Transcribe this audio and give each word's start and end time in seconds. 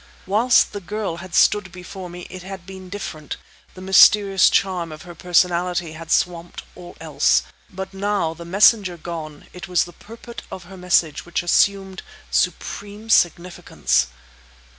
Whilst 0.25 0.73
the 0.73 0.81
girl 0.81 1.17
had 1.17 1.35
stood 1.35 1.71
before 1.71 2.09
me 2.09 2.21
it 2.31 2.41
had 2.41 2.65
been 2.65 2.89
different—the 2.89 3.81
mysterious 3.81 4.49
charm 4.49 4.91
of 4.91 5.03
her 5.03 5.13
personality 5.13 5.91
had 5.91 6.09
swamped 6.09 6.63
all 6.73 6.97
else. 6.99 7.43
But 7.69 7.93
now, 7.93 8.33
the 8.33 8.43
messenger 8.43 8.97
gone, 8.97 9.45
it 9.53 9.67
was 9.67 9.83
the 9.83 9.93
purport 9.93 10.41
of 10.49 10.63
her 10.63 10.75
message 10.75 11.23
which 11.23 11.43
assumed 11.43 12.01
supreme 12.31 13.11
significance. 13.11 14.07